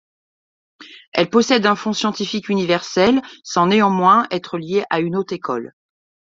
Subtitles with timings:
[1.13, 5.73] Elle possède un fonds scientifique universel, sans néanmoins être liée à une haute école.